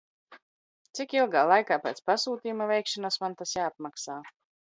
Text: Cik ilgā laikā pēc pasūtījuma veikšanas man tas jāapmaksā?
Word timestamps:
Cik 0.99 1.11
ilgā 1.17 1.43
laikā 1.51 1.77
pēc 1.83 2.01
pasūtījuma 2.11 2.67
veikšanas 2.73 3.19
man 3.25 3.37
tas 3.43 3.53
jāapmaksā? 3.59 4.17